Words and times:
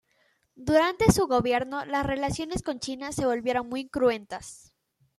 Durante 0.55 1.11
su 1.11 1.27
gobierno, 1.27 1.85
las 1.85 2.03
relaciones 2.07 2.63
con 2.63 2.79
China 2.79 3.11
se 3.11 3.27
volvieron 3.27 3.69
muy 3.69 3.87
cruentas. 3.87 4.73